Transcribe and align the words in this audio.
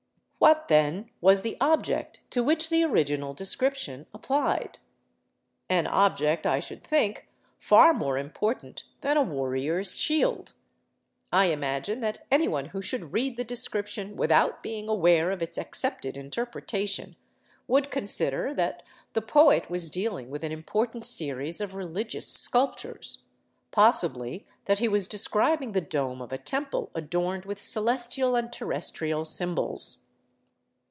What, 0.43 0.69
then, 0.69 1.11
was 1.21 1.43
the 1.43 1.55
object 1.61 2.25
to 2.31 2.41
which 2.43 2.69
the 2.71 2.83
original 2.83 3.35
description 3.35 4.07
applied? 4.11 4.79
An 5.69 5.85
object, 5.85 6.47
I 6.47 6.59
should 6.59 6.83
think, 6.83 7.29
far 7.59 7.93
more 7.93 8.17
important 8.17 8.85
than 9.01 9.17
a 9.17 9.21
warrior's 9.21 9.99
shield. 9.99 10.53
I 11.31 11.45
imagine 11.45 11.99
that 11.99 12.25
anyone 12.31 12.65
who 12.69 12.81
should 12.81 13.13
read 13.13 13.37
the 13.37 13.43
description 13.43 14.15
without 14.15 14.63
being 14.63 14.89
aware 14.89 15.29
of 15.29 15.43
its 15.43 15.59
accepted 15.59 16.17
interpretation, 16.17 17.15
would 17.67 17.91
consider 17.91 18.51
that 18.55 18.81
the 19.13 19.21
poet 19.21 19.69
was 19.69 19.91
dealing 19.91 20.31
with 20.31 20.43
an 20.43 20.51
important 20.51 21.05
series 21.05 21.61
of 21.61 21.75
religious 21.75 22.27
sculptures, 22.27 23.21
possibly 23.69 24.47
that 24.65 24.79
he 24.79 24.87
was 24.87 25.07
describing 25.07 25.73
the 25.73 25.81
dome 25.81 26.19
of 26.19 26.33
a 26.33 26.39
temple 26.39 26.89
adorned 26.95 27.45
with 27.45 27.61
celestial 27.61 28.35
and 28.35 28.51
terrestrial 28.51 29.23
symbols. 29.23 29.99